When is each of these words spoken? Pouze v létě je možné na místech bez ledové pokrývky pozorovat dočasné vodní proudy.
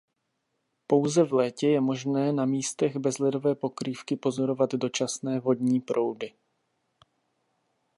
Pouze 0.87 1.23
v 1.23 1.33
létě 1.33 1.67
je 1.69 1.81
možné 1.81 2.33
na 2.33 2.45
místech 2.45 2.95
bez 2.97 3.19
ledové 3.19 3.55
pokrývky 3.55 4.15
pozorovat 4.15 4.71
dočasné 4.73 5.39
vodní 5.39 5.81
proudy. 5.81 6.33